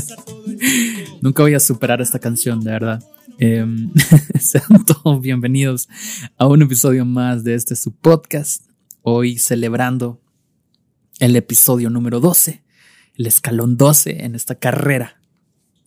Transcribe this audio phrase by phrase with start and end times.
[1.20, 3.02] Nunca voy a superar esta canción, de verdad.
[3.38, 3.92] Em,
[4.40, 5.88] sean todos bienvenidos
[6.36, 8.68] a un episodio más de este su podcast.
[9.02, 10.20] Hoy celebrando
[11.18, 12.62] el episodio número 12,
[13.16, 15.20] el escalón 12 en esta carrera,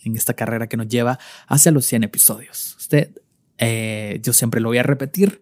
[0.03, 2.75] en esta carrera que nos lleva hacia los 100 episodios.
[2.77, 3.11] Usted,
[3.57, 5.41] eh, yo siempre lo voy a repetir,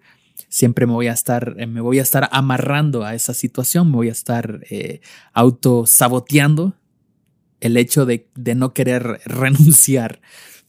[0.50, 3.98] siempre me voy a estar, eh, me voy a estar amarrando a esa situación, me
[3.98, 5.02] voy a estar eh,
[5.34, 6.76] auto saboteando
[7.64, 10.22] el hecho de, no querer renunciar,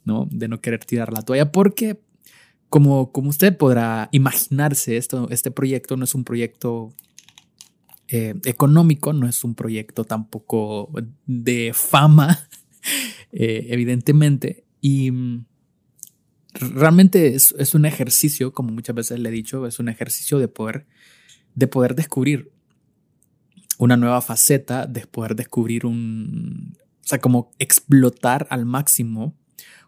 [0.04, 0.28] ¿no?
[0.30, 2.00] De no querer tirar la toalla, porque
[2.68, 6.94] como, como usted podrá imaginarse, esto, este proyecto no es un proyecto
[8.08, 10.90] eh, económico, no es un proyecto tampoco
[11.26, 12.48] de fama,
[13.32, 15.10] evidentemente, y
[16.52, 20.86] realmente es, un ejercicio, como muchas veces le he dicho, es un ejercicio de poder,
[21.56, 22.52] de poder descubrir
[23.78, 29.34] una nueva faceta, de poder descubrir un, o sea, como explotar al máximo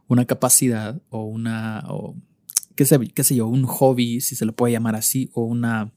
[0.07, 2.15] una capacidad o una, o
[2.75, 5.93] qué sé, qué sé yo, un hobby, si se lo puede llamar así, o una,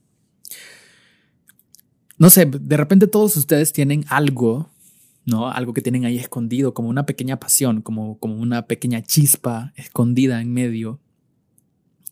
[2.17, 4.70] no sé, de repente todos ustedes tienen algo
[5.26, 5.50] ¿no?
[5.50, 10.42] Algo que tienen ahí escondido, como una pequeña pasión, como, como una pequeña chispa escondida
[10.42, 11.00] en medio,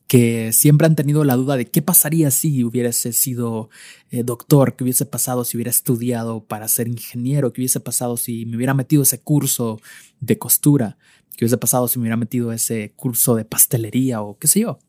[0.08, 3.69] que siempre han tenido la duda de qué pasaría si hubiese sido
[4.09, 8.45] eh, doctor, qué hubiese pasado si hubiera estudiado para ser ingeniero, qué hubiese pasado si
[8.45, 9.80] me hubiera metido ese curso
[10.22, 10.97] de costura,
[11.36, 14.80] qué hubiese pasado si me hubiera metido ese curso de pastelería o qué sé yo.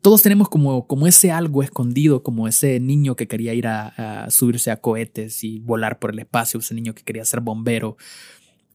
[0.00, 4.70] Todos tenemos como, como ese algo escondido, como ese niño que quería ir a, subirse
[4.70, 7.96] a cohetes y volar por el espacio, ese niño que quería ser bombero,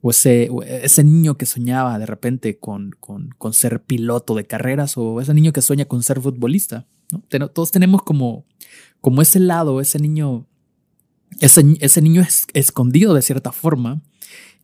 [0.02, 4.97] o ese, ese niño que soñaba de repente con, con, con, ser piloto de carreras,
[4.97, 6.88] o ese niño que sueña con ser futbolista.
[7.53, 8.45] Todos tenemos como,
[9.02, 10.47] como ese lado, ese niño,
[11.39, 14.02] ese, ese niño es, escondido de cierta forma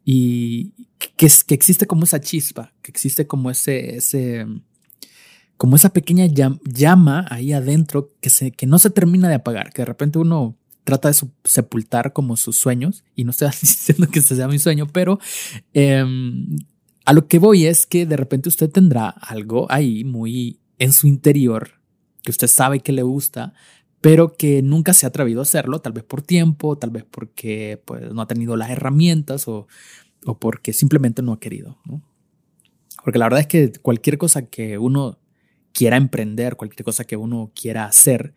[0.05, 0.73] y
[1.17, 4.45] que, que existe como esa chispa, que existe como ese, ese,
[5.57, 9.81] como esa pequeña llama ahí adentro que, se, que no se termina de apagar, que
[9.81, 10.55] de repente uno
[10.85, 14.87] trata de sepultar como sus sueños, y no estoy diciendo que este sea mi sueño,
[14.87, 15.19] pero
[15.73, 16.55] em,
[17.03, 21.07] a lo que voy es que de repente usted tendrá algo ahí muy en su
[21.07, 21.81] interior,
[22.23, 23.53] que usted sabe que le gusta,
[23.99, 27.81] pero que nunca se ha atrevido a hacerlo, tal vez por tiempo, tal vez porque
[27.85, 29.67] pues, no ha tenido las herramientas o,
[30.25, 31.79] o porque simplemente no ha querido.
[33.03, 35.19] Porque la verdad es que cualquier cosa que uno
[35.73, 38.33] quiera emprender, cualquier cosa que uno quiera hacer,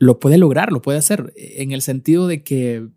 [0.00, 2.88] lo puede lograr, lo puede hacer, en el sentido de que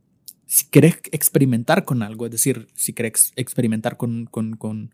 [0.46, 4.94] si quieres experimentar con algo, es decir, si quieres experimentar con, con, con,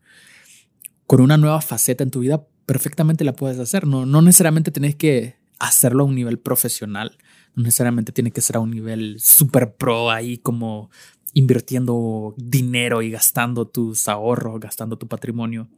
[1.07, 3.85] una nueva faceta en tu vida, perfectamente la puedes hacer.
[3.85, 7.15] No, no necesariamente tienes que hacerlo a un nivel profesional,
[7.53, 10.89] no necesariamente tiene que ser a un nivel super pro ahí como
[11.35, 15.69] invirtiendo dinero y gastando tus ahorros, gastando tu patrimonio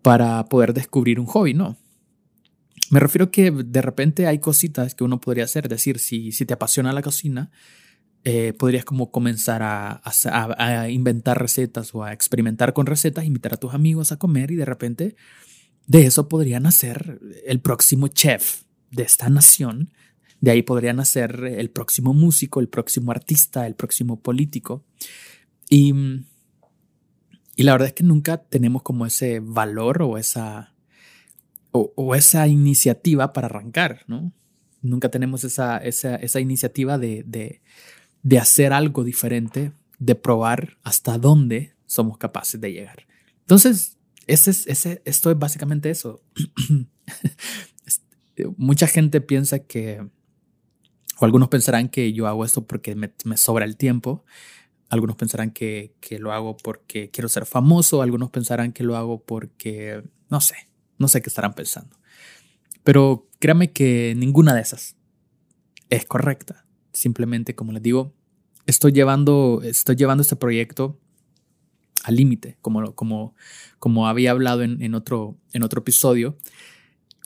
[0.00, 1.76] para poder descubrir un hobby, no.
[2.90, 6.44] Me refiero que de repente hay cositas que uno podría hacer, es decir, si, si
[6.44, 7.50] te apasiona la cocina,
[8.24, 10.00] eh, podrías como comenzar a,
[10.90, 14.64] inventar recetas o a experimentar con recetas, invitar a tus amigos a comer y de
[14.64, 15.16] repente
[15.86, 19.92] de eso podrían hacer el próximo chef de esta nación.
[20.40, 24.84] De ahí podrían hacer el próximo músico, el próximo artista, el próximo político.
[25.68, 25.92] Y
[27.56, 30.73] y la verdad es que nunca tenemos como ese valor o esa,
[31.76, 34.32] o, esa iniciativa para arrancar, ¿no?
[34.80, 37.62] Nunca tenemos esa, esa, esa iniciativa de, de,
[38.22, 43.06] de hacer algo diferente, de probar hasta dónde somos capaces de llegar.
[43.40, 46.22] Entonces, ese es, ese, esto es básicamente eso.
[48.56, 50.06] Mucha gente piensa que,
[51.18, 54.24] o algunos pensarán que yo hago esto porque me, me sobra el tiempo,
[54.90, 60.04] algunos pensarán que, lo hago porque quiero ser famoso, algunos pensarán que lo hago porque,
[60.30, 60.54] no sé,
[60.98, 61.96] no sé qué estarán pensando.
[62.82, 64.96] Pero créame que ninguna de esas
[65.90, 66.66] es correcta.
[66.92, 68.14] Simplemente, como les digo,
[68.66, 71.00] estoy llevando, estoy llevando este proyecto
[72.04, 73.34] al límite, como, como,
[73.78, 76.36] como había hablado en, otro, en otro episodio.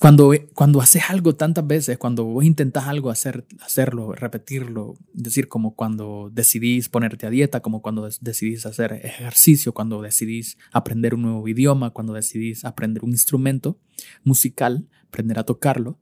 [0.00, 5.75] Cuando, cuando haces algo tantas veces, cuando vos intentas algo, hacer, hacerlo, repetirlo, decir como
[5.75, 11.49] cuando decidís ponerte a dieta, como cuando decidís hacer ejercicio, cuando decidís aprender un nuevo
[11.49, 13.81] idioma, cuando decidís aprender un instrumento
[14.23, 15.99] musical, aprender a tocarlo,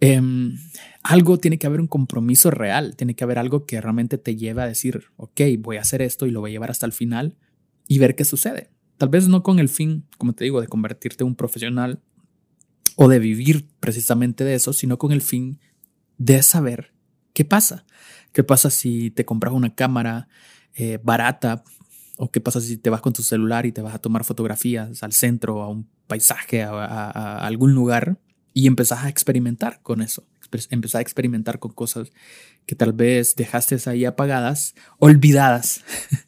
[0.00, 0.56] em,
[1.02, 4.62] algo tiene que haber un compromiso real, tiene que haber algo que realmente te lleve
[4.62, 7.36] a decir, ok, voy a hacer esto y lo voy a llevar hasta el final
[7.86, 8.70] y ver qué sucede.
[8.96, 12.00] Tal vez no con el fin, como te digo, de convertirte en un profesional
[12.96, 15.60] o de vivir precisamente de eso, sino con el fin
[16.18, 16.92] de saber
[17.32, 17.84] qué pasa.
[18.32, 20.28] ¿Qué pasa si te compras una cámara
[20.74, 21.62] eh, barata
[22.16, 25.02] ¿O qué pasa si te vas con tu celular y te vas a tomar fotografías
[25.02, 28.18] al centro, a un paisaje, a, algún lugar
[28.52, 30.24] y empezás a experimentar con eso?
[30.70, 32.12] Empezás a experimentar con cosas
[32.66, 35.82] que tal vez dejaste ahí apagadas, olvidadas,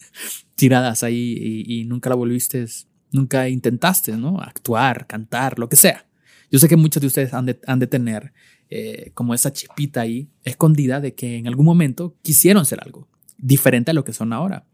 [0.57, 2.67] tiradas ahí y, nunca la volviste,
[3.13, 4.41] nunca intentaste, ¿no?
[4.41, 6.05] Actuar, cantar, lo que sea.
[6.51, 8.33] Yo sé que muchos de ustedes han de, han de tener
[8.69, 13.09] eh, como esa chipita ahí escondida de que en algún momento quisieron ser algo
[13.39, 14.67] diferente a lo que son ahora.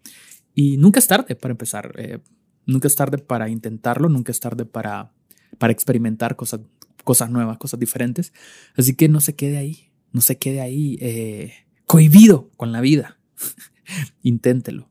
[0.54, 1.94] Y nunca es tarde para empezar.
[1.96, 2.18] Eh,
[2.66, 5.12] nunca es tarde para intentarlo, nunca es tarde para,
[5.58, 6.60] para experimentar cosas,
[7.04, 8.32] cosas nuevas, cosas diferentes.
[8.76, 11.52] Así que no se quede ahí, no se quede ahí eh,
[11.86, 13.18] cohibido con la vida.
[14.22, 14.88] Inténtelo.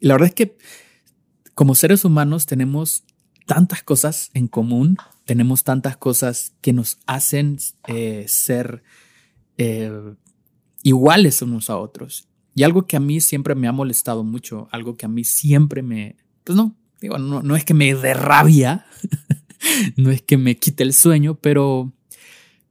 [0.00, 0.56] Y la verdad es que
[1.54, 3.04] como seres humanos tenemos
[3.46, 8.82] tantas cosas en común, tenemos tantas cosas que nos hacen eh, ser
[10.82, 12.28] iguales unos a otros.
[12.54, 15.82] Y algo que a mí siempre me ha molestado mucho, algo que a mí siempre
[15.82, 18.86] me, pues no, digo, no, no es que me dé rabia,
[19.96, 21.92] no es que me quite el sueño, pero,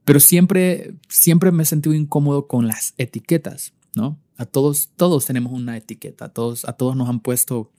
[0.04, 4.18] pero siempre, siempre me he sentido incómodo con las etiquetas, ¿no?
[4.38, 7.70] A todos, todos tenemos una etiqueta, a todos, a todos nos han puesto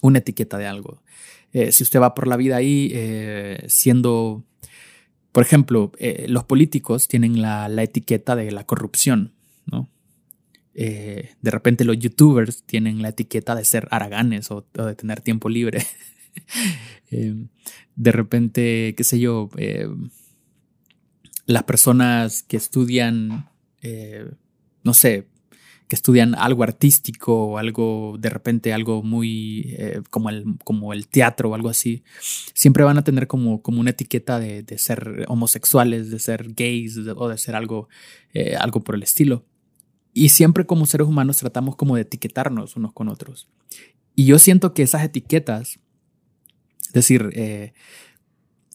[0.00, 1.02] una etiqueta de algo.
[1.52, 4.44] Eh, si usted va por la vida ahí eh, siendo,
[5.32, 9.34] por ejemplo, eh, los políticos tienen la, la etiqueta de la corrupción,
[9.66, 9.88] ¿no?
[10.72, 15.84] De repente los youtubers tienen la etiqueta de ser araganes o, de tener tiempo libre.
[17.10, 19.50] De repente, qué sé yo,
[21.44, 23.50] las personas que estudian,
[24.84, 25.26] no sé,
[25.90, 31.08] que estudian algo artístico o algo, de repente algo muy eh, como, el, como el
[31.08, 32.04] teatro o algo así,
[32.54, 37.28] siempre van a tener como, como una etiqueta de, ser homosexuales, de ser gays o
[37.28, 37.88] de ser algo,
[38.58, 39.44] algo por el estilo.
[40.14, 43.48] Y siempre como seres humanos tratamos como de etiquetarnos unos con otros.
[44.14, 45.80] Y yo siento que esas etiquetas,
[46.86, 47.72] es decir, eh,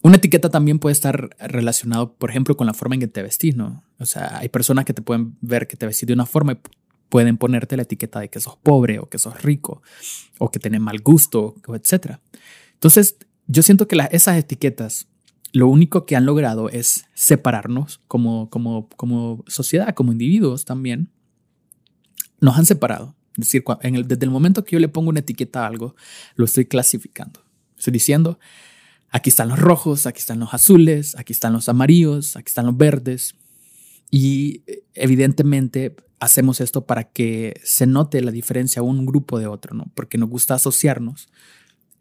[0.01, 3.56] una etiqueta también puede estar relacionado, por ejemplo, con la forma en que te vestís,
[3.56, 3.83] ¿no?
[4.00, 6.59] O sea, hay personas que te pueden ver que te vestís de una forma
[7.10, 9.81] pueden ponerte la etiqueta de que sos pobre o que sos rico
[10.40, 12.18] o que tenés mal gusto, etc.
[12.74, 13.18] Entonces,
[13.48, 15.07] yo siento que esas etiquetas
[15.52, 21.10] lo único que han logrado es separarnos como sociedad, como individuos también,
[22.42, 23.16] nos han separado.
[23.38, 23.63] Es decir,
[24.06, 25.96] desde el momento que yo le pongo una etiqueta a algo,
[26.36, 27.42] lo estoy clasificando.
[27.78, 28.40] Estoy diciendo,
[29.10, 32.78] aquí están los rojos, aquí están los azules, aquí están los amarillos, aquí están los
[32.78, 33.36] verdes.
[34.12, 34.63] Y
[34.94, 39.92] evidentemente hacemos esto para que se note la diferencia un grupo de otro, ¿no?
[39.96, 41.30] Porque nos gusta asociarnos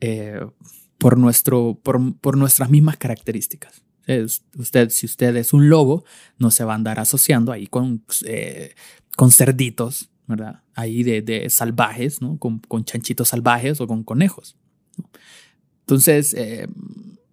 [0.01, 0.41] eh,
[0.99, 3.83] por, nuestro, por, nuestras mismas características.
[4.59, 6.05] Usted, si usted es un lobo,
[6.39, 8.75] no se va a andar asociando ahí con, eh,
[9.17, 10.63] con cerditos ¿verdad?
[10.75, 12.39] Ahí de, salvajes, ¿no?
[12.39, 14.57] Con, chanchitos salvajes o con conejos.
[15.81, 16.67] Entonces, eh,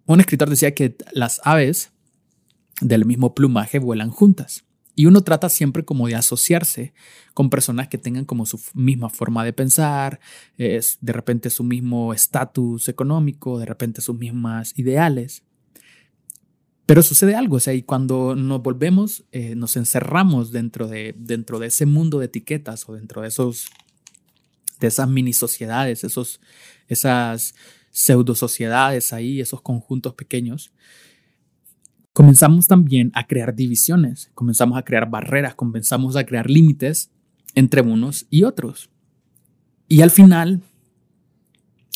[0.06, 1.91] un escritor decía que las aves
[2.80, 4.64] del mismo plumaje vuelan juntas.
[4.94, 6.92] Y uno trata siempre como de asociarse
[7.32, 10.20] con personas que tengan como su misma forma de pensar,
[10.58, 15.44] es de repente su mismo estatus económico, de repente sus mismas ideales.
[16.84, 21.58] Pero sucede algo, o sea, y cuando nos volvemos, eh, nos encerramos dentro de, dentro
[21.58, 23.70] de ese mundo de etiquetas o dentro de esos,
[24.78, 26.40] de esas mini sociedades, esos,
[26.88, 27.54] esas
[27.90, 30.72] pseudo sociedades ahí, esos conjuntos pequeños,
[32.12, 37.10] comenzamos también a crear divisiones, comenzamos a crear barreras, comenzamos a crear límites
[37.54, 38.90] entre unos y otros.
[39.88, 40.62] Y al final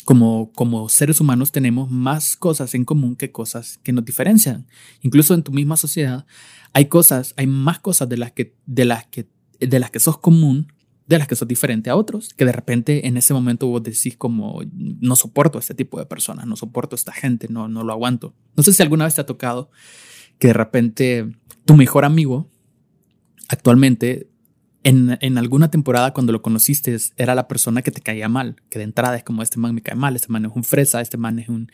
[0.07, 4.65] como, como seres humanos tenemos más cosas en común que cosas que nos diferencian.
[5.01, 6.25] Incluso en tu misma sociedad
[6.71, 9.27] hay cosas, hay más cosas de las que, de las que,
[9.59, 10.71] de las que sos común,
[11.07, 14.17] de las que sos diferente a otros, que de repente en ese momento vos decís
[14.17, 18.35] como, no soporto este tipo de personas, no soporto esta gente, no, no lo aguanto.
[18.55, 19.71] No sé si alguna vez te ha tocado
[20.37, 21.29] que de repente
[21.65, 22.51] tu mejor amigo
[23.47, 24.29] actualmente
[24.83, 28.85] en, alguna temporada cuando lo conociste era la persona que te caía mal, que de
[28.85, 31.39] entrada es como este man me cae mal, este man es un fresa, este man
[31.39, 31.69] es un,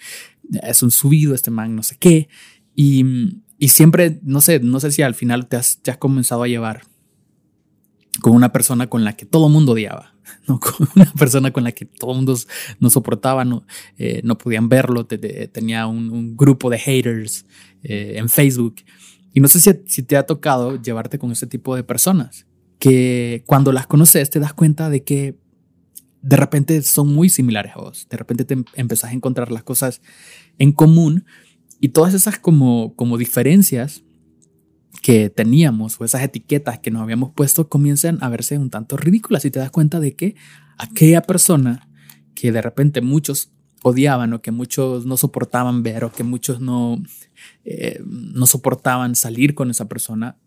[0.64, 2.28] es un subido, este man no sé qué.
[2.76, 3.06] Y,
[3.60, 6.48] y siempre, no sé, no sé si al final te has, te has comenzado a
[6.48, 6.82] llevar
[8.22, 10.16] con una persona con la que todo mundo odiaba,
[10.48, 10.60] ¿no?
[10.60, 12.38] con una persona con la que todo mundo
[12.80, 13.66] no soportaba, no,
[13.98, 17.46] eh, no podían verlo, tenía un, grupo de haters
[17.84, 18.76] eh, en Facebook.
[19.34, 22.46] Y no sé si, si te ha tocado llevarte con ese tipo de personas
[22.84, 25.38] que cuando las conoces te das cuenta de que
[26.22, 28.08] de repente son muy similares a vos.
[28.10, 30.02] De repente te empezás a encontrar las cosas
[30.58, 31.26] en común
[31.80, 34.04] y todas esas como, como diferencias
[35.04, 39.44] que teníamos o esas etiquetas que nos habíamos puesto comienzan a verse un tanto ridículas
[39.44, 40.36] y te das cuenta de que
[40.78, 41.90] aquella persona
[42.34, 43.52] que de repente muchos
[43.84, 47.04] odiaban o que muchos no soportaban ver o que muchos no,
[47.66, 50.38] eh, no soportaban salir con esa persona,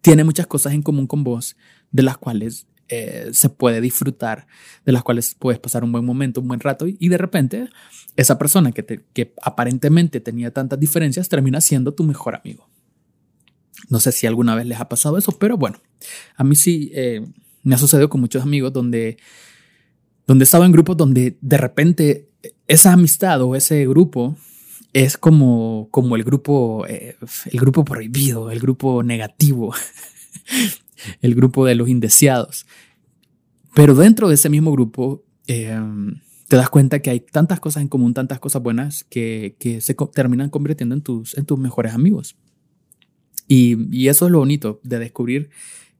[0.00, 1.56] tiene muchas cosas en común con vos
[1.92, 4.48] de las cuales eh, se puede disfrutar,
[4.84, 7.68] de las cuales puedes pasar un buen momento, un buen rato y, de repente
[8.16, 12.69] esa persona que, que aparentemente tenía tantas diferencias termina siendo tu mejor amigo.
[13.88, 15.78] No sé si alguna vez les ha pasado eso, pero bueno,
[16.36, 17.26] a mí sí eh,
[17.62, 19.18] me ha sucedido con muchos amigos donde,
[20.26, 22.28] donde he estado en grupos donde de repente
[22.66, 24.36] esa amistad o ese grupo
[24.92, 27.16] es como, como el grupo, eh,
[27.50, 29.74] el grupo prohibido, el grupo negativo,
[31.22, 32.66] el grupo de los indeseados.
[33.74, 37.88] Pero dentro de ese mismo grupo em, te das cuenta que hay tantas cosas en
[37.88, 42.36] común, tantas cosas buenas que, que se terminan convirtiendo en tus, en tus mejores amigos.
[43.52, 45.50] Y, eso es lo bonito de descubrir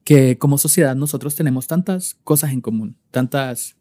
[0.04, 3.76] que como sociedad nosotros tenemos tantas cosas en común, tantas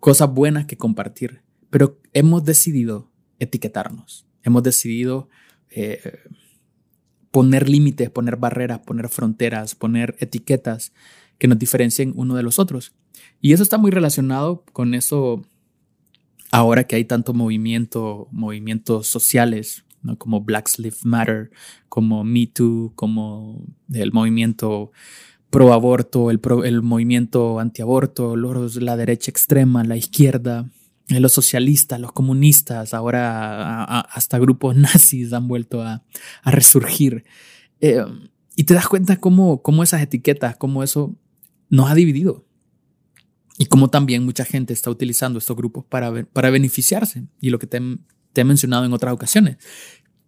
[0.00, 5.28] cosas buenas que compartir, pero hemos decidido etiquetarnos, hemos decidido
[5.68, 6.20] eh,
[7.30, 10.94] poner límites, poner barreras, poner fronteras, poner etiquetas
[11.36, 12.94] que nos diferencien uno de los otros.
[13.42, 15.44] Y eso está muy relacionado con eso
[16.50, 19.84] ahora que hay tanto movimiento, movimientos sociales,
[20.18, 21.50] como Black Lives Matter,
[21.88, 24.92] como Me Too, como el movimiento
[25.50, 30.70] pro aborto, el, movimiento antiaborto, los, la derecha extrema, la izquierda,
[31.08, 36.02] eh, los socialistas, los comunistas, ahora hasta grupos nazis han vuelto a,
[36.44, 37.24] resurgir.
[37.80, 38.04] Eh,
[38.56, 41.14] y te das cuenta cómo, cómo esas etiquetas, cómo eso
[41.68, 42.44] nos ha dividido.
[43.58, 47.24] Y cómo también mucha gente está utilizando estos grupos para, para beneficiarse.
[47.40, 47.80] Y lo que te,
[48.34, 49.56] he mencionado en otras ocasiones,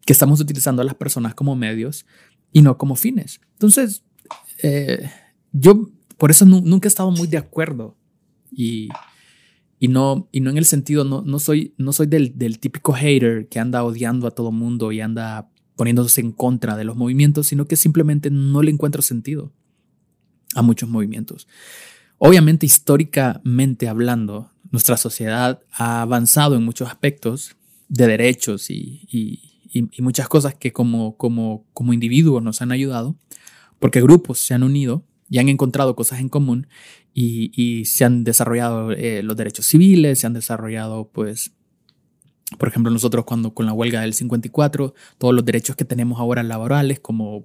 [0.08, 2.06] que estamos utilizando a las personas como medios
[2.50, 3.42] y no como fines.
[3.52, 4.04] Entonces,
[4.62, 5.10] eh,
[5.52, 7.94] yo por eso nunca he estado muy de acuerdo.
[8.50, 8.88] Y,
[9.78, 12.94] y no, y no en el sentido, no, no soy, no soy del, del típico
[12.94, 17.48] hater que anda odiando a todo mundo y anda poniéndose en contra de los movimientos,
[17.48, 19.52] sino que simplemente no le encuentro sentido
[20.54, 21.48] a muchos movimientos.
[22.16, 27.56] Obviamente, históricamente hablando, nuestra sociedad ha avanzado en muchos aspectos
[27.90, 29.47] de derechos y, y,
[29.98, 33.16] muchas cosas que como, como, como individuos nos han ayudado,
[33.78, 36.66] porque grupos se han unido y han encontrado cosas en común
[37.14, 41.52] y, y se han desarrollado eh, los derechos civiles, se han desarrollado pues
[42.56, 46.42] por ejemplo, nosotros cuando con la huelga del 54, todos los derechos que tenemos ahora
[46.42, 47.44] laborales, como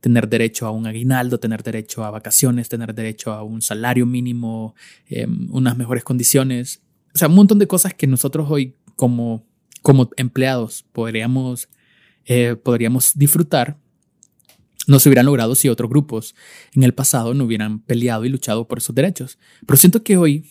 [0.00, 4.74] tener derecho a un aguinaldo, tener derecho a vacaciones, tener derecho a un salario mínimo,
[5.06, 6.82] em, unas mejores condiciones,
[7.14, 9.46] o sea, un montón de cosas que nosotros hoy como,
[9.82, 11.68] como empleados podríamos,
[12.26, 13.78] eh, podríamos disfrutar,
[14.86, 16.34] no se hubieran logrado si otros grupos
[16.72, 19.38] en el pasado no hubieran peleado y luchado por esos derechos.
[19.66, 20.50] Pero siento que hoy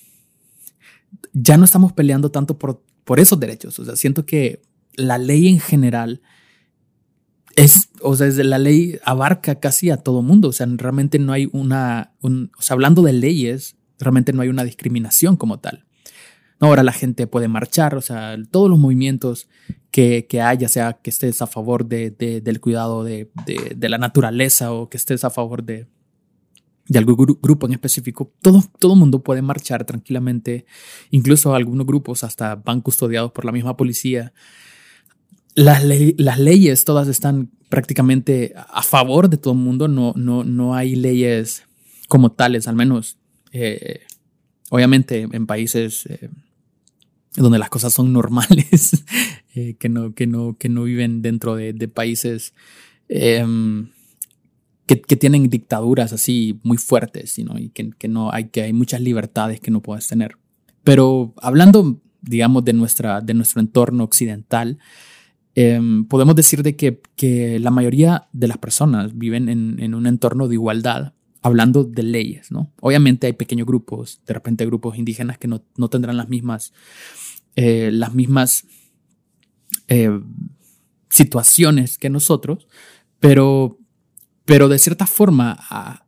[1.33, 3.79] ya no estamos peleando tanto por por esos derechos.
[3.79, 4.61] O sea, siento que
[4.93, 6.21] la ley en general
[7.55, 10.49] es, o sea, la ley abarca casi a todo mundo.
[10.49, 12.29] O sea, realmente no hay una, o
[12.61, 15.87] sea, hablando de leyes, realmente no hay una discriminación como tal.
[16.59, 19.47] Ahora la gente puede marchar, o sea, todos los movimientos
[19.91, 24.71] que, que haya, sea que estés a favor de, del cuidado de, de, la naturaleza
[24.73, 25.87] o que estés a favor de,
[26.93, 30.65] algún grupo en específico, todo, todo mundo puede marchar tranquilamente,
[31.11, 34.33] incluso algunos grupos hasta van custodiados por la misma policía.
[35.55, 40.75] Las, las leyes todas están prácticamente a favor de todo el mundo, no, no, no
[40.75, 41.63] hay leyes
[42.07, 43.17] como tales, al menos
[43.51, 44.01] eh,
[44.69, 46.29] obviamente en países eh,
[47.35, 49.03] donde las cosas son normales,
[49.55, 52.53] eh, que, no, que, no, que no viven dentro de, países
[53.07, 53.89] em,
[54.85, 59.59] que, tienen dictaduras así muy fuertes y que, que, no hay, que hay muchas libertades
[59.59, 60.37] que no puedes tener.
[60.83, 64.79] Pero hablando, digamos, de, nuestra, de nuestro entorno occidental,
[65.53, 70.07] em, podemos decir de que, que, la mayoría de las personas viven en, en, un
[70.07, 72.71] entorno de igualdad, hablando de leyes, ¿no?
[72.81, 76.73] Obviamente hay pequeños grupos, de repente grupos indígenas que no, no tendrán las mismas,
[77.55, 78.65] eh, las mismas
[79.87, 80.19] eh,
[81.09, 82.67] situaciones que nosotros,
[83.19, 83.79] pero
[84.49, 85.59] pero de cierta forma,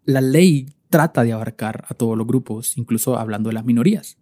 [0.04, 4.18] la ley trata de abarcar a todos los grupos, incluso hablando de las minorías.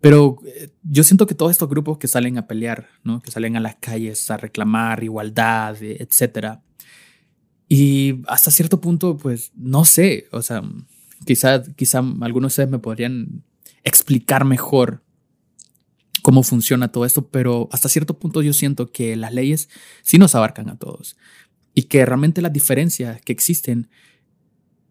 [0.00, 3.20] Pero eh, yo siento que todos estos grupos que salen a pelear, ¿no?
[3.20, 6.60] que salen a las calles a reclamar igualdad, etc.
[7.72, 10.60] Y hasta cierto punto, pues no sé, o sea,
[11.24, 13.44] quizá, quizá algunos de ustedes me podrían
[13.84, 15.04] explicar mejor
[16.20, 19.68] cómo funciona todo esto, pero hasta cierto punto yo siento que las leyes
[20.02, 21.16] sí nos abarcan a todos
[21.72, 23.88] y que realmente las diferencias que existen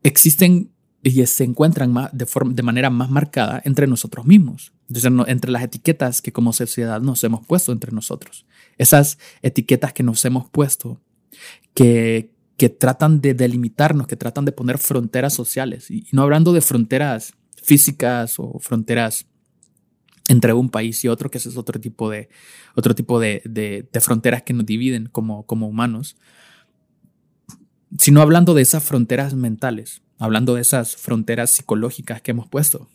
[0.01, 0.71] existen
[1.03, 5.63] y se encuentran de, forma, de manera más marcada entre nosotros mismos, Entonces, entre las
[5.63, 8.45] etiquetas que como sociedad nos hemos puesto entre nosotros.
[8.77, 11.01] Esas etiquetas que nos hemos puesto,
[11.74, 16.62] que, que tratan de delimitarnos, que tratan de poner fronteras sociales, y no hablando de
[16.62, 19.25] fronteras físicas o fronteras
[20.28, 22.30] entre un país y otro, que ese es otro tipo de,
[22.75, 26.18] otro tipo de, de, fronteras que nos dividen como, como humanos,
[27.98, 32.88] sino hablando de esas fronteras mentales, hablando de esas fronteras psicológicas que hemos puesto.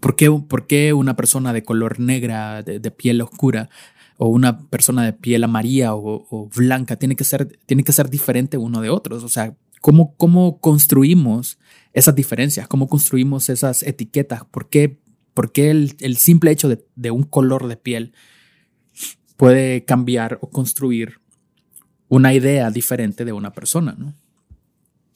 [0.00, 3.70] ¿Por qué, por qué una persona de color negra, de, piel oscura,
[4.18, 8.58] o una persona de piel amarilla o, blanca tiene que, ser, tiene que ser diferente
[8.58, 9.22] uno de otros?
[9.22, 11.58] O sea, ¿cómo, cómo construimos
[11.92, 12.66] esas diferencias?
[12.66, 14.44] ¿Cómo construimos esas etiquetas?
[14.44, 15.00] ¿Por qué,
[15.34, 18.12] por qué el, simple hecho de, un color de piel
[19.36, 21.20] puede cambiar o construir
[22.08, 23.94] una idea diferente de una persona?
[23.96, 24.14] ¿no?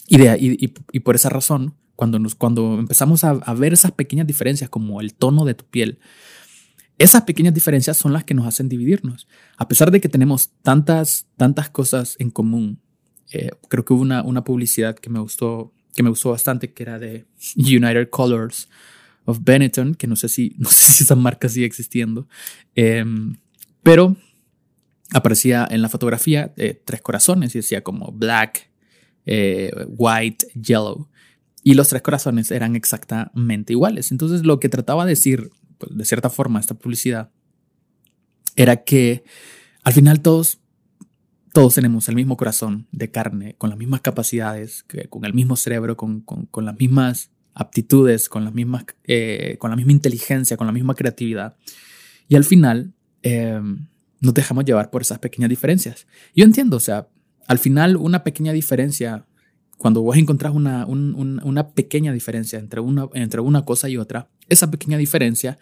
[0.07, 5.01] Y, y, por esa razón, cuando, nos, cuando empezamos a, ver esas pequeñas diferencias como
[5.01, 5.99] el tono de tu piel,
[7.03, 9.27] esas pequeñas diferencias son las que nos hacen dividirnos.
[9.57, 12.81] A pesar de que tenemos tantas, tantas cosas en común,
[13.33, 16.83] eh, creo que hubo una, una publicidad que me gustó que me gustó bastante, que
[16.83, 18.69] era de United Colors
[19.25, 22.29] of Benetton, que no sé si, no sé si esa marca sigue existiendo,
[22.75, 23.37] em,
[23.83, 24.17] pero
[25.13, 28.71] aparecía en la fotografía eh, tres corazones y decía como black,
[29.27, 31.09] eh, white, yellow.
[31.65, 34.11] Y los tres corazones eran exactamente iguales.
[34.11, 35.51] Entonces lo que trataba de decir,
[35.91, 37.31] de cierta forma, esta publicidad,
[38.57, 39.25] era que
[39.83, 40.61] al final todos,
[41.53, 45.97] todos tenemos el mismo corazón de carne, con las mismas capacidades, con el mismo cerebro,
[45.97, 50.73] con, con, las mismas aptitudes, con, las mismas, eh, con la misma inteligencia, con la
[50.73, 51.57] misma creatividad.
[52.29, 53.87] Y al final em,
[54.21, 56.07] nos dejamos llevar por esas pequeñas diferencias.
[56.35, 57.09] Yo entiendo, o sea,
[57.47, 59.27] al final una pequeña diferencia,
[59.79, 64.71] cuando vos encontrás una, una pequeña diferencia entre una, entre una cosa y otra, esa
[64.71, 65.59] pequeña diferencia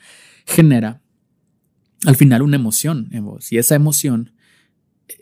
[0.46, 1.02] genera
[2.06, 3.52] al final una emoción en vos.
[3.52, 4.32] Y esa emoción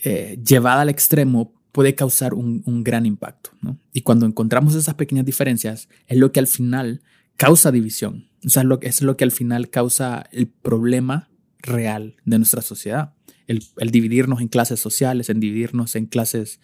[0.04, 3.50] eh, llevada al extremo puede causar un, gran impacto.
[3.92, 7.02] Y cuando encontramos esas pequeñas diferencias, es lo que al final
[7.36, 8.28] causa división.
[8.44, 12.62] O sea, es lo, es lo que al final causa el problema real de nuestra
[12.62, 13.12] sociedad
[13.48, 16.60] el, dividirnos en clases sociales, en dividirnos en clases,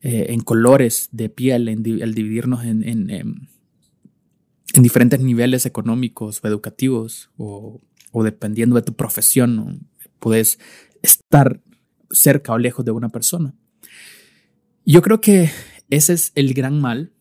[0.00, 3.48] eh, en colores de piel, en, el dividirnos en, en,
[4.82, 7.80] diferentes niveles económicos o educativos o,
[8.24, 10.58] dependiendo de tu profesión, puedes
[11.02, 11.60] estar
[12.10, 13.54] cerca o lejos de una persona.
[14.84, 15.50] Yo creo que
[15.90, 17.12] ese es el gran mal,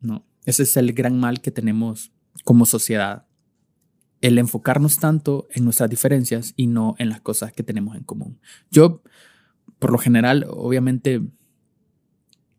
[0.00, 0.26] ¿no?
[0.44, 2.12] Ese es el gran mal que tenemos
[2.44, 3.26] como sociedad
[4.20, 8.40] el enfocarnos tanto en nuestras diferencias y no en las cosas que tenemos en común.
[8.70, 9.02] Yo,
[9.78, 11.20] por lo general, obviamente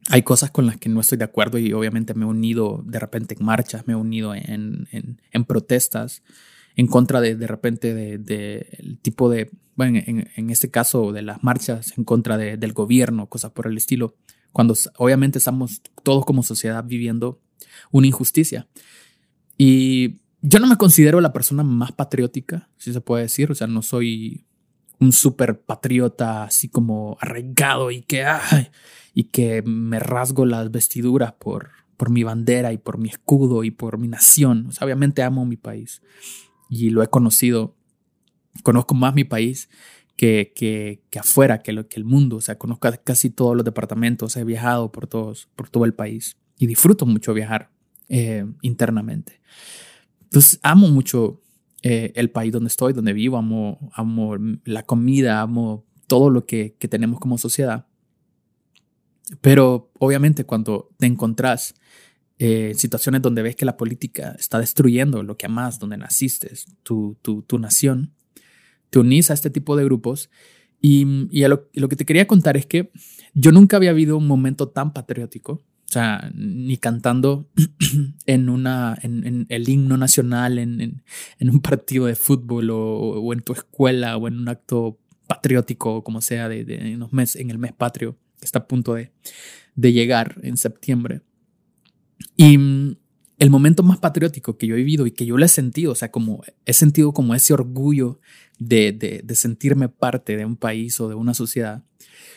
[0.10, 3.00] hay cosas con las que no estoy de acuerdo y obviamente me he unido de
[3.00, 6.22] repente en marchas, me he unido en, en, protestas
[6.76, 11.22] en contra de de repente del de, tipo de, bueno, en, en, este caso de
[11.22, 14.16] las marchas en contra del gobierno, cosas por el estilo,
[14.52, 17.42] cuando obviamente estamos todos como sociedad viviendo
[17.92, 18.68] una injusticia.
[19.58, 23.52] Y yo no me considero la persona más patriótica, si se puede decir.
[23.52, 24.46] O sea, no soy
[25.00, 28.26] un súper patriota así como arraigado y que,
[29.14, 33.72] y que me rasgo las vestiduras por, por mi bandera y por mi escudo y
[33.72, 34.70] por mi nación.
[34.82, 36.02] Obviamente amo mi país
[36.70, 37.76] y lo he conocido.
[38.64, 39.70] Conozco más mi país
[40.16, 42.38] que, que, que afuera, que, lo, que el mundo.
[42.38, 46.38] O sea, conozco casi todos los departamentos, he viajado por, todos, por todo el país
[46.58, 47.70] y disfruto mucho viajar
[48.10, 49.42] eh, internamente.
[50.24, 51.42] Entonces, amo mucho
[51.88, 56.76] eh, el país donde estoy, donde vivo, amo, amo la comida, amo todo lo que,
[56.80, 57.86] que tenemos como sociedad.
[59.40, 61.76] Pero obviamente cuando te encontrás
[62.40, 66.52] eh, en situaciones donde ves que la política está destruyendo lo que amas, donde naciste,
[66.82, 68.16] tu, tu, tu nación,
[68.90, 70.32] te unís a este tipo de grupos.
[70.82, 72.92] Y, y lo, lo, que te quería contar es que
[73.36, 75.64] yo nunca había habido un momento tan patriótico
[75.96, 77.50] sea, ni cantando
[78.26, 81.04] en, una, en, el himno nacional, en,
[81.40, 86.50] un partido de fútbol o, en tu escuela o en un acto patriótico, como sea,
[86.50, 89.12] de, en, los en el mes patrio que está a punto de,
[89.76, 91.22] llegar en septiembre.
[92.36, 92.98] Y mm,
[93.40, 95.96] el momento más patriótico que yo he vivido y que yo lo he sentido, o
[95.96, 98.20] sea, como he sentido como ese orgullo
[98.60, 98.92] de,
[99.24, 101.84] de sentirme parte de un país o de una sociedad,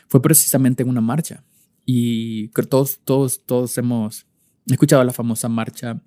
[0.09, 1.45] fue precisamente en una marcha.
[1.91, 4.27] Y todos, todos, todos hemos
[4.67, 6.03] escuchado la famosa marcha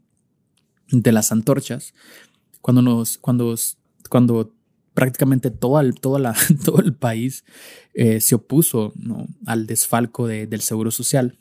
[0.92, 1.96] de las antorchas,
[2.62, 3.56] cuando, nos, cuando,
[4.08, 4.54] cuando
[4.94, 7.46] prácticamente todo el, toda la, todo el país
[7.96, 9.26] eh, se opuso ¿no?
[9.48, 11.40] al desfalco de, del seguro social.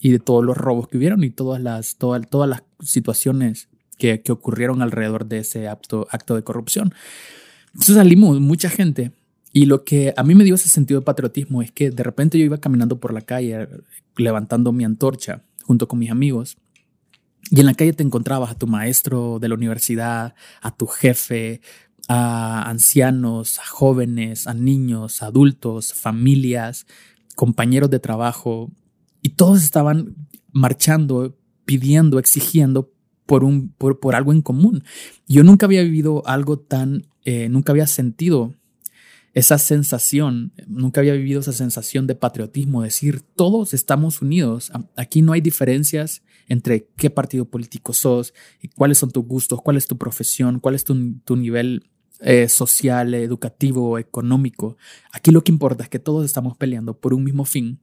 [0.00, 3.68] y de todos los robos que hubieron y todas las, todas, todas las situaciones
[3.98, 6.94] que, que, ocurrieron alrededor de ese acto, acto de corrupción.
[7.72, 9.10] Entonces salimos mucha gente
[9.52, 12.38] y lo que a mí me dio ese sentido de patriotismo es que de repente
[12.38, 13.68] yo iba caminando por la calle
[14.16, 16.56] levantando mi antorcha junto con mis amigos
[17.50, 21.60] y en la calle te encontrabas a tu maestro de la universidad, a tu jefe,
[22.08, 26.86] a ancianos, a jóvenes, a niños, adultos, familias,
[27.34, 28.70] compañeros de trabajo,
[29.22, 30.16] y todos estaban
[30.52, 32.92] marchando, pidiendo, exigiendo
[33.26, 34.84] por, un, por, por algo en común.
[35.28, 38.54] Yo nunca había vivido algo tan, eh, nunca había sentido
[39.34, 45.32] esa sensación, nunca había vivido esa sensación de patriotismo, decir, todos estamos unidos, aquí no
[45.32, 49.96] hay diferencias entre qué partido político sos, y cuáles son tus gustos, cuál es tu
[49.96, 50.94] profesión, cuál es tu,
[51.36, 51.88] nivel
[52.20, 54.76] eh, social, educativo, económico.
[55.12, 57.80] Aquí lo que importa es que todos estamos peleando por un mismo fin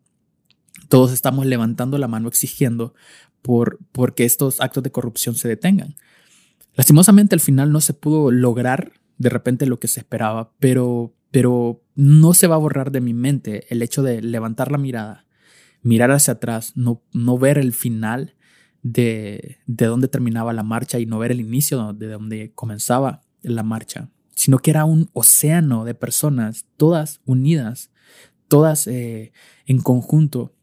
[0.87, 2.93] todos estamos levantando la mano exigiendo
[3.41, 3.79] por,
[4.15, 5.95] que estos actos de corrupción se detengan.
[6.75, 11.83] Lastimosamente al final no se pudo lograr de repente lo que se esperaba, pero, pero
[11.95, 15.25] no se va a borrar de mi mente el hecho de levantar la mirada,
[15.81, 18.35] mirar hacia atrás, no, no ver el final
[18.81, 23.63] de, de dónde terminaba la marcha y no ver el inicio de donde comenzaba la
[23.63, 27.91] marcha, sino que era un océano de personas, todas unidas,
[28.47, 29.31] todas eh,
[29.65, 30.53] en conjunto,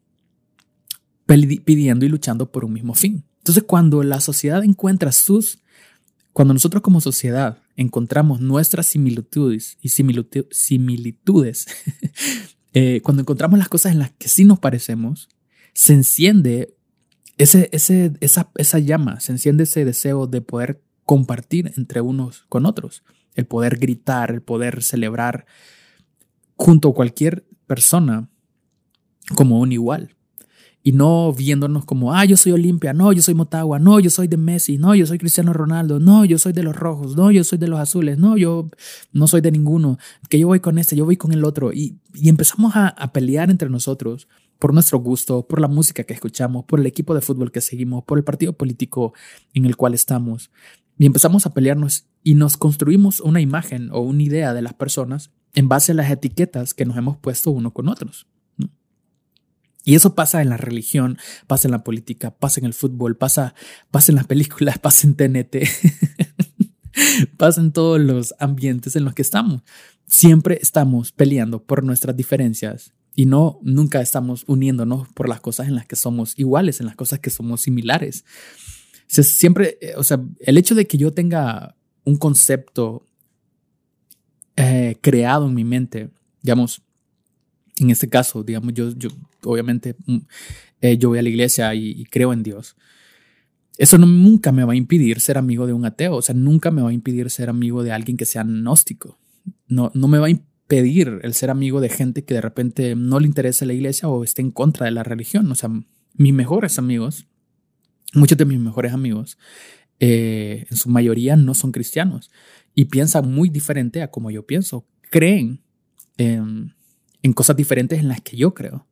[1.26, 3.24] pidiendo y luchando por un mismo fin.
[3.38, 5.62] Entonces, cuando la sociedad encuentra sus,
[6.32, 11.66] cuando nosotros como sociedad encontramos nuestras similitudes y similitudes,
[12.72, 15.28] eh, cuando encontramos las cosas en las que sí nos parecemos,
[15.74, 16.74] se enciende
[17.38, 23.04] ese, esa, esa llama, se enciende ese deseo de poder compartir entre unos con otros,
[23.34, 25.46] el poder gritar, el poder celebrar
[26.56, 28.30] junto a cualquier persona
[29.34, 30.15] como un igual
[30.86, 34.28] y no viéndonos como, ah, yo soy Olimpia, no, yo soy Motagua, no, yo soy
[34.28, 37.42] de Messi, no, yo soy Cristiano Ronaldo, no, yo soy de los rojos, no, yo
[37.42, 38.70] soy de los azules, no, yo
[39.12, 41.72] no soy de ninguno, que yo voy con este, yo voy con el otro.
[41.72, 44.28] Y, y empezamos a, a pelear entre nosotros
[44.60, 48.04] por nuestro gusto, por la música que escuchamos, por el equipo de fútbol que seguimos,
[48.04, 49.12] por el partido político
[49.54, 50.52] en el cual estamos.
[50.98, 55.32] Y empezamos a pelearnos y nos construimos una imagen o una idea de las personas
[55.52, 58.28] en base a las etiquetas que nos hemos puesto uno con otros.
[59.86, 63.54] Y eso pasa en la religión, pasa en la política, pasa en el fútbol, pasa,
[63.92, 65.58] pasa en las películas, pasa en TNT,
[67.38, 69.62] pasa en todos los ambientes en los que estamos.
[70.08, 75.76] Siempre estamos peleando por nuestras diferencias y no, nunca estamos uniéndonos por las cosas en
[75.76, 78.24] las que somos iguales, en las cosas que somos similares.
[79.06, 83.06] siempre, eh, o sea, el hecho de que yo tenga un concepto
[84.56, 86.10] eh, creado en mi mente,
[86.42, 86.82] digamos,
[87.80, 89.10] en este caso, digamos, yo, yo
[89.44, 90.18] obviamente mm,
[90.80, 92.76] eh, yo voy a la iglesia y, creo en Dios.
[93.78, 96.70] Eso no, nunca me va a impedir ser amigo de un ateo, o sea, nunca
[96.70, 99.18] me va a impedir ser amigo de alguien que sea gnóstico.
[99.68, 103.20] No, no me va a impedir el ser amigo de gente que de repente no
[103.20, 105.50] le interesa la iglesia o esté en contra de la religión.
[105.50, 105.70] O sea,
[106.14, 107.26] mis mejores amigos,
[108.14, 109.38] muchos de mis mejores amigos,
[110.00, 112.30] eh, en su mayoría no son cristianos
[112.74, 114.86] y piensan muy diferente a como yo pienso.
[115.10, 115.62] Creen
[116.16, 116.75] en
[117.26, 118.86] en cosas diferentes en las que yo creo,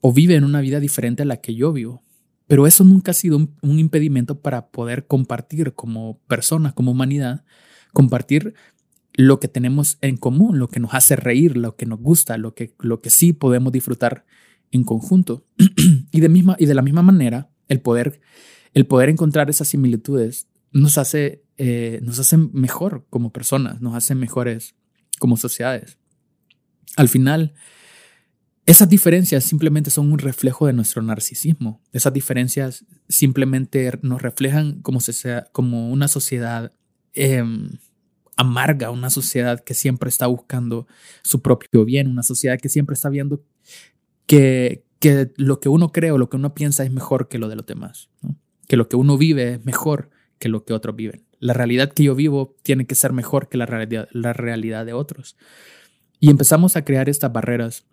[0.00, 2.02] o viven una vida diferente a la que yo vivo.
[2.48, 7.44] Pero eso nunca ha sido un, impedimento para poder compartir como personas, como humanidad,
[7.92, 8.54] compartir
[9.14, 12.54] lo que tenemos en común, lo que nos hace reír, lo que nos gusta, lo
[12.54, 14.26] que, lo que sí podemos disfrutar
[14.70, 15.44] en conjunto.
[16.10, 18.20] y, de misma, y de la misma manera, el poder,
[18.74, 24.14] el poder encontrar esas similitudes nos hace, eh, nos hace mejor como personas, nos hace
[24.14, 24.74] mejores
[25.18, 25.98] como sociedades.
[26.96, 27.54] Al final,
[28.66, 31.80] esas diferencias simplemente son un reflejo de nuestro narcisismo.
[31.92, 36.72] Esas diferencias simplemente nos reflejan como, sea, como una sociedad
[37.14, 37.70] em,
[38.36, 40.88] amarga, una sociedad que siempre está buscando
[41.22, 43.40] su propio bien, una sociedad que siempre está viendo
[44.26, 47.48] que, que lo que uno cree o lo que uno piensa es mejor que lo
[47.48, 48.10] de los demás,
[48.66, 51.24] que lo que uno vive es mejor que lo que otros viven.
[51.38, 53.66] La realidad que yo vivo tiene que ser mejor que la
[54.10, 55.36] la realidad de otros.
[56.18, 57.84] Y empezamos a crear estas barreras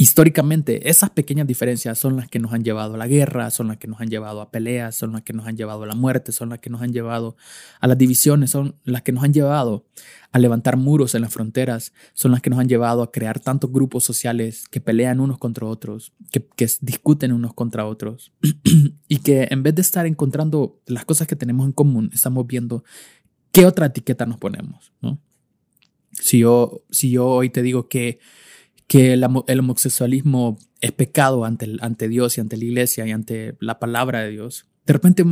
[0.00, 3.76] históricamente esas pequeñas diferencias son las que nos han llevado a la guerra, son las
[3.76, 6.32] que nos han llevado a peleas, son las que nos han llevado a la muerte,
[6.32, 7.36] son las que nos han llevado
[7.80, 9.84] a las divisiones, son las que nos han llevado
[10.32, 13.70] a levantar muros en las fronteras, son las que nos han llevado a crear tantos
[13.70, 16.48] grupos sociales que pelean unos contra otros, que,
[16.80, 18.32] discuten unos contra otros
[19.08, 22.84] y que en vez de estar encontrando las cosas que tenemos en común, estamos viendo
[23.52, 24.92] qué otra etiqueta nos ponemos.
[26.12, 28.18] Si, yo, si yo hoy te digo que
[28.90, 33.78] que el, homosexualismo es pecado ante, ante Dios y ante la iglesia y ante la
[33.78, 35.24] palabra de Dios, de repente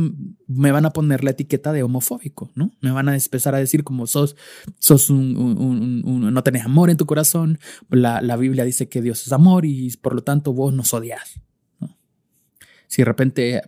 [0.47, 2.71] me van a poner la etiqueta de homofóbico, ¿no?
[2.79, 4.37] Me van a empezar a decir como sos,
[4.77, 9.33] sos un, no tenés amor en tu corazón, la, la, Biblia dice que Dios es
[9.33, 11.41] amor y por lo tanto vos nos odias.
[12.87, 13.61] Si de repente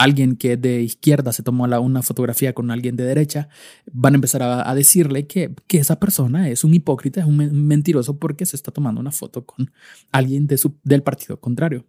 [0.00, 3.50] alguien que de izquierda se tomó una fotografía con alguien de derecha,
[3.92, 7.36] van a empezar a, decirle que, que, esa persona es un hipócrita, es un
[7.66, 9.70] mentiroso porque se está tomando una foto con
[10.10, 11.84] alguien de su, del partido contrario.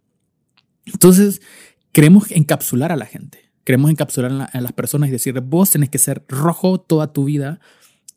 [0.84, 1.40] Entonces,
[1.92, 5.98] queremos encapsular a la gente, queremos encapsular a las personas y decir, vos tenés que
[5.98, 7.60] ser rojo toda tu vida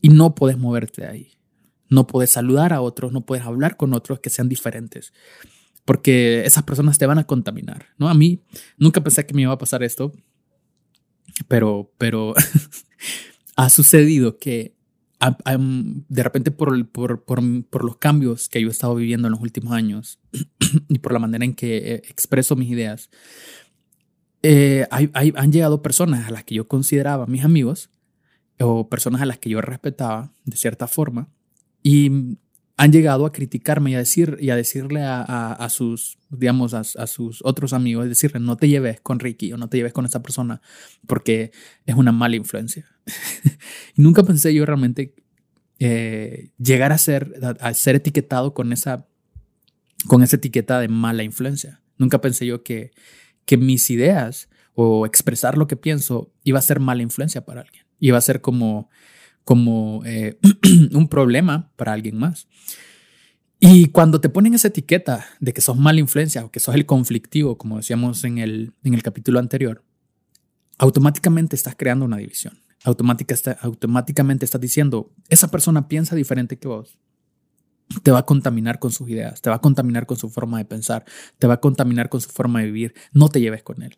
[0.01, 1.31] y no puedes moverte de ahí.
[1.87, 5.13] No puedes saludar a otros, no puedes hablar con otros que sean diferentes,
[5.85, 8.09] porque esas personas te van a contaminar, ¿no?
[8.09, 8.41] A mí
[8.77, 10.11] nunca pensé que me iba a pasar esto,
[11.47, 12.33] pero, pero
[13.55, 14.75] ha sucedido que
[16.09, 16.75] de repente por,
[17.83, 20.19] los cambios que yo he estado viviendo en los últimos años
[20.89, 23.09] y por la manera en que expreso mis ideas,
[24.43, 27.89] eh, han llegado personas a las que yo consideraba mis amigos
[28.59, 31.29] o personas a las que yo respetaba de cierta forma
[31.81, 32.37] y
[32.77, 37.39] han llegado a criticarme y a, decir, y a decirle a, sus, digamos, a, sus
[37.43, 40.61] otros amigos, decirle, no te lleves con Ricky o no te lleves con esa persona
[41.07, 41.51] porque
[41.85, 42.85] es una mala influencia.
[43.95, 45.15] nunca pensé yo realmente
[45.79, 49.07] eh, llegar a ser, a, ser etiquetado con esa,
[50.07, 51.81] con esa etiqueta de mala influencia.
[51.97, 52.91] Nunca pensé yo que,
[53.45, 57.85] que mis ideas o expresar lo que pienso iba a ser mala influencia para alguien.
[57.99, 58.89] Iba a ser como,
[59.45, 60.37] como eh,
[60.91, 62.47] un problema para alguien más.
[63.59, 66.85] Y cuando te ponen esa etiqueta de que sos mala influencia o que sos el
[66.85, 69.83] conflictivo, como decíamos en el, en el capítulo anterior,
[70.77, 72.59] automáticamente estás creando una división.
[72.83, 76.97] automáticamente estás diciendo, esa persona piensa diferente que vos
[78.03, 80.65] te va a contaminar con sus ideas, te va a contaminar con su forma de
[80.65, 81.05] pensar,
[81.37, 83.95] te va a contaminar con su forma de vivir, no te lleves con él.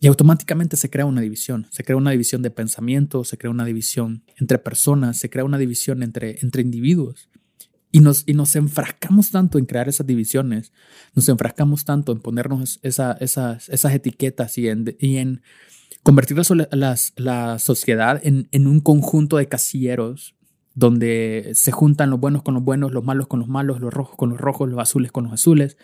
[0.00, 3.66] Y automáticamente se crea una división, se crea una división de pensamiento, se crea una
[3.66, 7.28] división entre personas, se crea una división entre, entre individuos.
[7.92, 10.72] Y nos, y nos enfrascamos tanto en crear esas divisiones,
[11.14, 15.42] nos enfrascamos tanto en ponernos esas, esas etiquetas y en, y en
[16.04, 16.38] convertir
[16.70, 20.36] la, la sociedad en, en un conjunto de casilleros
[20.74, 24.16] donde se juntan los buenos con los buenos, los malos con los malos, los rojos
[24.16, 25.76] con los rojos, los azules con los azules.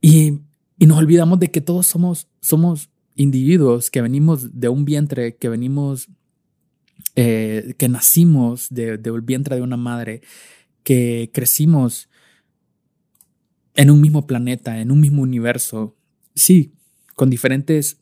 [0.00, 0.40] Y,
[0.78, 6.08] nos olvidamos de que todos somos, somos individuos que venimos de un vientre, que venimos,
[7.16, 10.22] eh, que nacimos de, del vientre de una madre,
[10.82, 12.08] que crecimos
[13.74, 15.96] en un mismo planeta, en un mismo universo,
[16.34, 16.72] sí,
[17.14, 17.99] con diferentes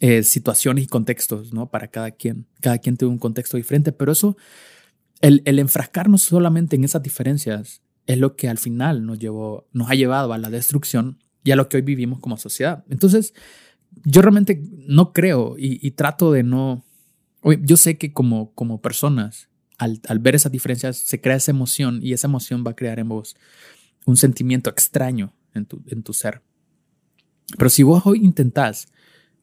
[0.00, 1.70] eh, situaciones y contextos, ¿no?
[1.70, 2.46] Para cada quien.
[2.60, 4.36] Cada quien tiene un contexto diferente, pero eso,
[5.20, 9.90] el, el enfrascarnos solamente en esas diferencias es lo que al final nos, llevó, nos
[9.90, 12.84] ha llevado a la destrucción y a lo que hoy vivimos como sociedad.
[12.88, 13.34] Entonces,
[14.04, 16.84] yo realmente no creo y, trato de no...
[17.62, 22.12] Yo sé que como, personas, al, al, ver esas diferencias, se crea esa emoción y
[22.12, 23.36] esa emoción va a crear en vos
[24.06, 26.42] un sentimiento extraño en tu, en tu ser.
[27.58, 28.86] Pero si vos hoy intentás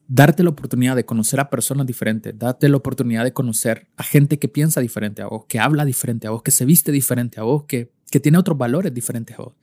[0.10, 4.39] darte la oportunidad de conocer a personas diferentes, darte la oportunidad de conocer a gente
[4.39, 7.43] que piensa diferente a vos, que habla diferente a vos, que se viste diferente a
[7.43, 9.54] vos, que, que tiene otros valores diferentes a vos.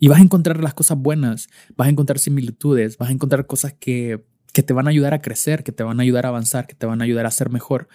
[0.00, 3.74] Y vas a encontrar las cosas buenas, vas a encontrar similitudes, vas a encontrar cosas
[3.78, 6.66] que, que te van a ayudar a crecer, que te van a ayudar a avanzar,
[6.66, 7.88] que te van a ayudar a ser mejor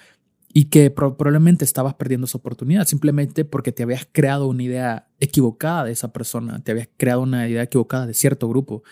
[0.54, 5.86] y que probablemente estabas perdiendo esa oportunidad simplemente porque te habías creado una idea equivocada
[5.86, 8.84] de esa persona, te habías creado una idea equivocada de cierto grupo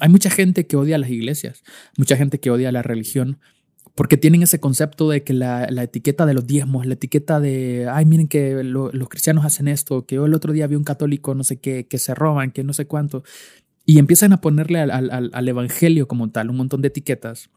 [0.00, 1.62] hay mucha gente que odia las iglesias,
[1.96, 3.38] mucha gente que odia la religión,
[3.94, 8.04] porque tienen ese concepto de que la, etiqueta de los diezmos, la etiqueta de, ay,
[8.04, 11.44] miren que los cristianos hacen esto, que yo el otro día vi un católico, no
[11.44, 13.22] sé qué, que se roban, que no sé cuánto,
[13.86, 17.50] y empiezan a ponerle al, evangelio como tal un montón de etiquetas,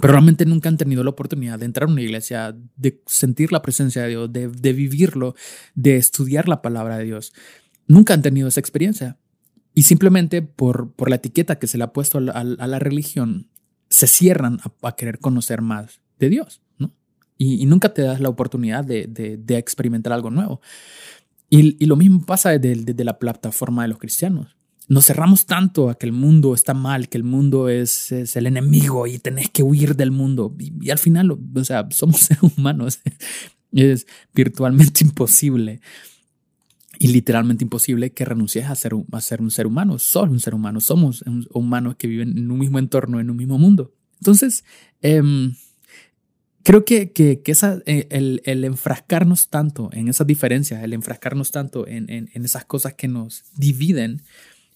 [0.00, 3.62] pero realmente nunca han tenido la oportunidad de entrar a una iglesia, de sentir la
[3.62, 5.34] presencia de Dios, de, de vivirlo,
[5.74, 7.32] de estudiar la palabra de Dios.
[7.86, 9.18] Nunca han tenido esa experiencia.
[9.74, 13.48] Y simplemente por, por la etiqueta que se le ha puesto a la, religión,
[13.90, 16.62] se cierran a, querer conocer más de Dios.
[17.36, 20.60] Y, nunca te das la oportunidad de, de, experimentar algo nuevo.
[21.50, 24.56] Y, y lo mismo pasa desde, la plataforma de los cristianos.
[24.86, 28.46] Nos cerramos tanto a que el mundo está mal, que el mundo es, es el
[28.46, 30.54] enemigo y tenés que huir del mundo.
[30.58, 33.00] Y, al final, o sea, somos seres humanos.
[33.72, 35.80] es virtualmente imposible
[36.98, 39.98] y literalmente imposible que renuncies a ser, a ser un ser humano.
[39.98, 43.58] Sos un ser humano, somos humanos que viven en un mismo entorno, en un mismo
[43.58, 43.94] mundo.
[44.20, 44.64] Entonces,
[45.02, 45.54] em,
[46.62, 51.50] creo que, que, que esa, eh, el, el, enfrascarnos tanto en esas diferencias, el enfrascarnos
[51.50, 54.22] tanto en, en, en, esas cosas que nos dividen,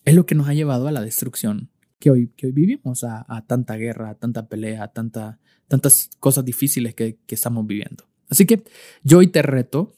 [0.04, 3.44] es lo que nos ha llevado a la destrucción que hoy, que hoy vivimos, a,
[3.46, 8.04] tanta guerra, a tanta pelea, a tanta, tantas cosas difíciles que, que estamos viviendo.
[8.28, 8.62] Así que
[9.02, 9.97] yo hoy te reto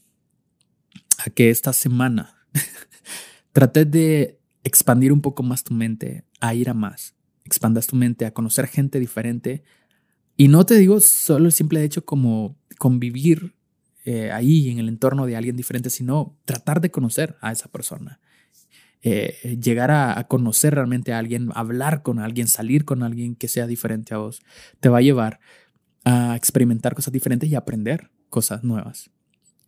[1.25, 2.47] a que esta semana
[3.53, 7.15] trates de expandir un poco más tu mente, a ir a más.
[7.45, 9.63] Expandas tu mente a conocer gente diferente.
[10.37, 13.55] Y no te digo solo el simple hecho como convivir
[14.05, 18.21] eh, ahí en el entorno de alguien diferente, sino tratar de conocer a esa persona.
[19.03, 23.67] Eh, llegar a, conocer realmente a alguien, hablar con alguien, salir con alguien que sea
[23.67, 24.43] diferente a vos,
[24.81, 25.41] te va a llevar
[26.05, 29.11] a experimentar cosas diferentes y aprender cosas nuevas.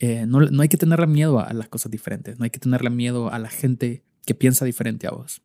[0.04, 2.90] Eh, no, no, hay que tenerle miedo a, las cosas diferentes, no hay que tenerle
[2.90, 5.42] miedo a la gente que piensa diferente a vos.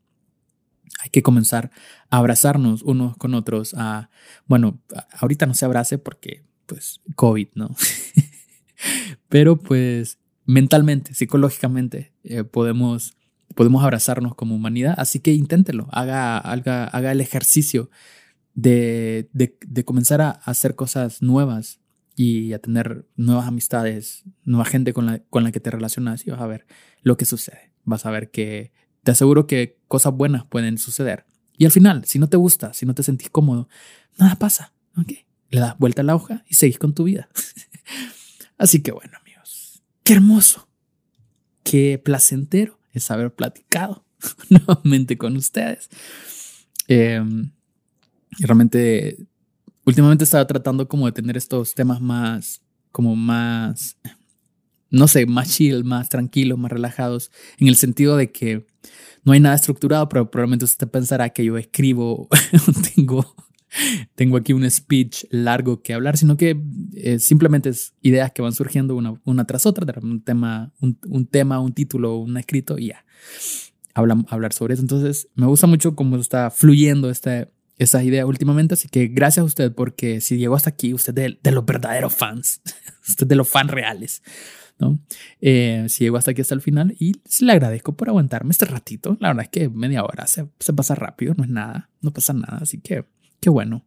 [1.04, 1.70] Hay que comenzar
[2.10, 4.10] a abrazarnos unos con otros, a,
[4.48, 7.76] bueno, ahorita no se abrace porque, pues, COVID, ¿no?
[9.30, 10.18] Pero pues
[10.48, 13.16] mentalmente, psicológicamente, eh, podemos
[13.54, 14.96] podemos abrazarnos como humanidad.
[14.98, 17.92] Así que inténtelo, haga, haga, haga el ejercicio
[18.56, 21.80] de, de, comenzar a hacer cosas nuevas
[22.20, 26.32] y a tener nuevas amistades, nueva gente con la, con la que te relacionas y
[26.32, 26.66] vas a ver
[27.04, 27.72] lo que sucede.
[27.84, 28.72] Vas a ver que
[29.04, 31.28] te aseguro que cosas buenas pueden suceder.
[31.60, 33.70] Y al final, si no te gusta, si no te sentís cómodo,
[34.18, 34.74] nada pasa.
[35.00, 35.28] ¿okay?
[35.52, 37.30] Le das vuelta a la hoja y seguís con tu vida.
[38.58, 40.68] Así que bueno, amigos, qué hermoso,
[41.64, 44.08] qué placentero es haber platicado
[44.50, 45.88] nuevamente con ustedes.
[46.88, 47.52] Em,
[48.40, 49.28] realmente,
[49.88, 53.98] últimamente estaba tratando como de tener estos temas más, como más,
[54.90, 58.68] no sé, más chill, más tranquilos, más relajados, en el sentido de que
[59.24, 62.28] no hay nada estructurado, pero probablemente usted pensará que yo escribo,
[62.96, 63.36] tengo
[64.16, 66.58] tengo aquí un speech largo que hablar, sino que
[66.96, 71.74] eh, simplemente es ideas que van surgiendo una, tras otra, un tema, un, tema, un
[71.74, 73.06] título, un escrito y ya.
[73.94, 74.84] Habla, hablar sobre eso.
[74.84, 78.74] Entonces, me gusta mucho cómo está fluyendo esta, esa idea últimamente.
[78.74, 82.14] Así que gracias a usted, porque si llegó hasta aquí, usted de, de los verdaderos
[82.14, 82.62] fans,
[83.08, 84.22] usted de los fans reales.
[84.80, 85.00] ¿no?
[85.42, 89.18] Eh, si llegó hasta aquí hasta el final y le agradezco por aguantarme este ratito.
[89.20, 92.60] La verdad es que media hora se, pasa rápido, no es nada, no pasa nada.
[92.62, 93.06] Así que
[93.40, 93.86] Qué bueno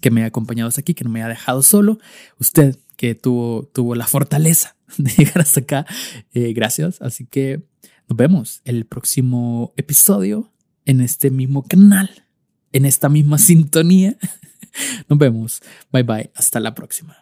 [0.00, 1.98] que me haya acompañado hasta aquí, que no me haya dejado solo.
[2.38, 5.86] Usted que tuvo, tuvo la fortaleza de llegar hasta acá,
[6.32, 7.00] eh, gracias.
[7.02, 7.62] Así que
[8.08, 10.52] nos vemos el próximo episodio
[10.84, 12.21] en este mismo canal,
[12.72, 14.16] en esta misma sintonía.
[15.08, 15.62] Nos vemos.
[15.92, 16.30] Bye bye.
[16.34, 17.21] Hasta la próxima.